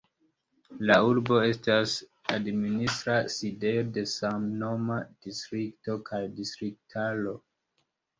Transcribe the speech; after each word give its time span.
La 0.89 0.93
urbo 1.07 1.35
estas 1.47 1.91
administra 2.35 3.17
sidejo 3.33 3.83
de 3.97 4.05
samnoma 4.13 4.97
distrikto 5.27 5.99
kaj 6.09 6.23
distriktaro. 6.41 7.35